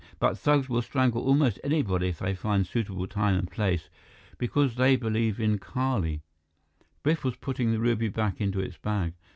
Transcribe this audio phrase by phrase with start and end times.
[0.17, 3.87] But thugs will strangle almost anybody if they find suitable time and place,
[4.39, 6.23] because they believe in Kali."
[7.03, 9.13] Biff was putting the ruby back into its bag.